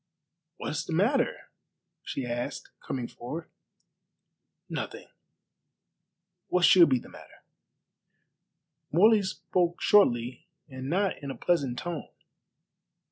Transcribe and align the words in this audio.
"What 0.57 0.71
is 0.71 0.83
the 0.85 0.93
matter?" 0.93 1.51
she 2.01 2.25
asked, 2.25 2.71
coming 2.79 3.07
forward. 3.07 3.51
"Nothing. 4.67 5.09
What 6.47 6.65
should 6.65 6.89
be 6.89 6.97
the 6.97 7.07
matter?" 7.07 7.43
Morley 8.91 9.21
spoke 9.21 9.79
shortly 9.79 10.47
and 10.67 10.89
not 10.89 11.21
in 11.21 11.29
a 11.29 11.37
pleasant 11.37 11.77
tone. 11.77 12.09